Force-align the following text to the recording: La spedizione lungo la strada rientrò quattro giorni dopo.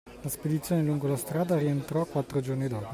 La 0.23 0.29
spedizione 0.29 0.81
lungo 0.81 1.07
la 1.07 1.15
strada 1.15 1.59
rientrò 1.59 2.05
quattro 2.05 2.39
giorni 2.39 2.67
dopo. 2.67 2.87